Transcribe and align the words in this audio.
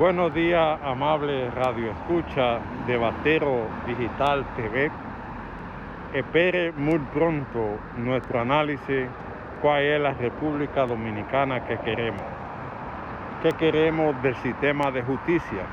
Buenos 0.00 0.32
días, 0.32 0.80
amable 0.82 1.50
radio 1.50 1.90
escucha 1.90 2.58
de 2.86 2.96
Batero 2.96 3.66
Digital 3.86 4.46
TV. 4.56 4.90
Espere 6.14 6.72
muy 6.72 6.98
pronto 7.12 7.76
nuestro 7.98 8.40
análisis 8.40 9.06
cuál 9.60 9.82
es 9.82 10.00
la 10.00 10.14
República 10.14 10.86
Dominicana 10.86 11.66
que 11.66 11.76
queremos. 11.80 12.22
¿Qué 13.42 13.50
queremos 13.58 14.22
del 14.22 14.34
sistema 14.36 14.90
de 14.90 15.02
justicia? 15.02 15.66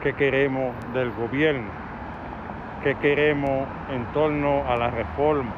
¿Qué 0.00 0.12
queremos 0.12 0.72
del 0.94 1.10
gobierno? 1.10 1.72
¿Qué 2.84 2.94
queremos 2.94 3.66
en 3.90 4.04
torno 4.12 4.62
a 4.68 4.76
la 4.76 4.90
reforma? 4.90 5.54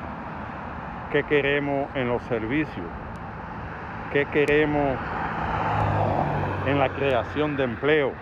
¿Qué 1.12 1.24
queremos 1.24 1.94
en 1.94 2.08
los 2.08 2.22
servicios? 2.22 2.86
¿Qué 4.14 4.24
queremos 4.32 4.96
en 6.66 6.80
la 6.80 6.88
creación 6.88 7.56
de 7.56 7.64
empleo, 7.64 8.12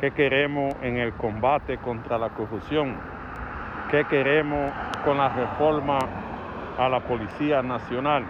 qué 0.00 0.10
queremos 0.10 0.74
en 0.82 0.96
el 0.96 1.12
combate 1.12 1.78
contra 1.78 2.18
la 2.18 2.30
corrupción, 2.30 2.96
qué 3.88 4.04
queremos 4.04 4.72
con 5.04 5.18
la 5.18 5.28
reforma 5.28 5.98
a 6.76 6.88
la 6.88 7.00
Policía 7.00 7.62
Nacional, 7.62 8.24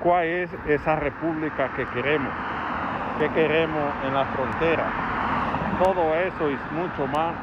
cuál 0.00 0.24
es 0.24 0.50
esa 0.68 0.96
república 0.96 1.70
que 1.74 1.84
queremos, 1.86 2.32
qué 3.18 3.28
queremos 3.30 3.92
en 4.06 4.14
la 4.14 4.24
frontera. 4.26 4.84
Todo 5.82 6.14
eso 6.14 6.48
y 6.48 6.56
mucho 6.76 7.08
más 7.08 7.34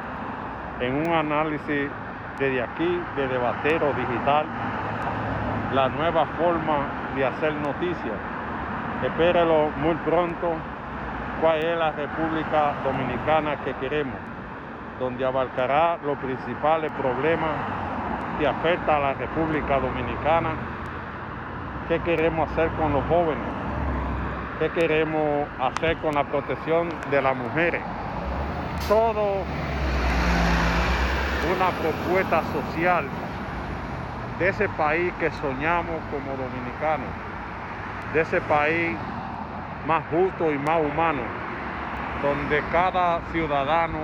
en 0.80 0.96
un 0.96 1.12
análisis 1.12 1.90
desde 2.38 2.62
aquí, 2.62 3.02
de 3.16 3.28
Debatero 3.28 3.92
Digital, 3.92 4.46
la 5.74 5.90
nueva 5.90 6.24
forma 6.38 7.12
de 7.14 7.26
hacer 7.26 7.52
noticias. 7.54 8.16
Espérelo 9.04 9.70
muy 9.78 9.94
pronto 9.96 10.54
cuál 11.40 11.64
es 11.64 11.78
la 11.78 11.92
República 11.92 12.74
Dominicana 12.84 13.56
que 13.64 13.74
queremos, 13.74 14.16
donde 14.98 15.24
abarcará 15.24 15.98
los 16.04 16.18
principales 16.18 16.92
problemas 16.92 17.50
que 18.38 18.46
afectan 18.46 18.96
a 18.96 18.98
la 19.00 19.14
República 19.14 19.78
Dominicana, 19.78 20.50
qué 21.88 22.00
queremos 22.00 22.50
hacer 22.50 22.68
con 22.72 22.92
los 22.92 23.04
jóvenes, 23.06 23.44
qué 24.58 24.70
queremos 24.70 25.48
hacer 25.58 25.96
con 25.98 26.14
la 26.14 26.24
protección 26.24 26.88
de 27.10 27.22
las 27.22 27.36
mujeres. 27.36 27.82
Todo 28.88 29.42
una 31.54 31.70
propuesta 31.70 32.42
social 32.52 33.06
de 34.38 34.48
ese 34.48 34.68
país 34.70 35.12
que 35.18 35.30
soñamos 35.32 35.96
como 36.10 36.36
dominicanos 36.36 37.08
de 38.12 38.20
ese 38.22 38.40
país 38.40 38.96
más 39.86 40.04
justo 40.10 40.52
y 40.52 40.58
más 40.58 40.80
humano, 40.80 41.22
donde 42.22 42.62
cada 42.72 43.20
ciudadano 43.32 43.98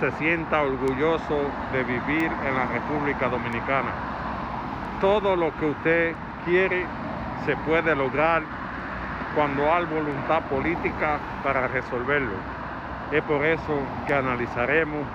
se 0.00 0.10
sienta 0.12 0.62
orgulloso 0.62 1.50
de 1.72 1.84
vivir 1.84 2.30
en 2.46 2.54
la 2.54 2.66
República 2.66 3.28
Dominicana. 3.28 3.92
Todo 5.00 5.36
lo 5.36 5.54
que 5.56 5.66
usted 5.66 6.14
quiere 6.44 6.86
se 7.46 7.56
puede 7.58 7.94
lograr 7.94 8.42
cuando 9.34 9.72
hay 9.72 9.84
voluntad 9.86 10.42
política 10.42 11.18
para 11.42 11.68
resolverlo. 11.68 12.36
Es 13.12 13.22
por 13.22 13.44
eso 13.44 13.78
que 14.06 14.14
analizaremos 14.14 15.06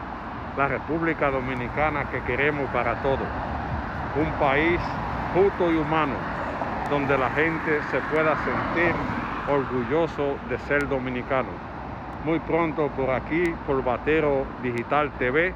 la 0.57 0.67
República 0.67 1.31
Dominicana 1.31 2.05
que 2.05 2.21
queremos 2.21 2.69
para 2.71 2.95
todos. 3.01 3.27
Un 4.16 4.31
país 4.39 4.79
justo 5.33 5.71
y 5.71 5.77
humano 5.77 6.16
donde 6.89 7.17
la 7.17 7.29
gente 7.31 7.81
se 7.91 7.99
pueda 8.13 8.35
sentir 8.44 8.94
orgulloso 9.50 10.38
de 10.50 10.58
ser 10.59 10.88
dominicano. 10.88 11.50
Muy 12.23 12.39
pronto 12.39 12.89
por 12.89 13.09
aquí, 13.09 13.44
por 13.66 13.83
Batero 13.83 14.45
Digital 14.61 15.11
TV, 15.17 15.53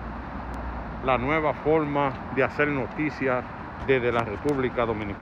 la 1.05 1.17
nueva 1.17 1.53
forma 1.53 2.13
de 2.35 2.43
hacer 2.43 2.69
noticias 2.69 3.43
desde 3.85 4.11
la 4.11 4.21
República 4.21 4.85
Dominicana. 4.85 5.03